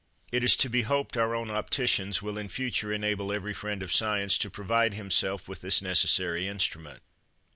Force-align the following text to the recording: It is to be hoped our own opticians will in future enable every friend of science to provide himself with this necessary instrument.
It 0.31 0.43
is 0.43 0.55
to 0.55 0.67
be 0.67 0.81
hoped 0.81 1.15
our 1.15 1.35
own 1.35 1.51
opticians 1.51 2.23
will 2.23 2.39
in 2.39 2.49
future 2.49 2.91
enable 2.91 3.31
every 3.31 3.53
friend 3.53 3.83
of 3.83 3.93
science 3.93 4.39
to 4.39 4.49
provide 4.49 4.95
himself 4.95 5.47
with 5.47 5.61
this 5.61 5.79
necessary 5.79 6.47
instrument. 6.47 7.03